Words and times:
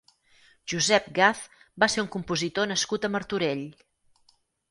Josep 0.71 1.09
Gaz 1.17 1.41
va 1.83 1.89
ser 1.95 2.01
un 2.05 2.09
compositor 2.17 2.71
nascut 2.73 3.05
a 3.09 3.13
Martorell. 3.17 3.65